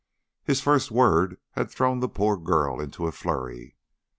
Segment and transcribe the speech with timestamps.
[0.43, 3.75] His first word had thrown the poor thing into a flurry.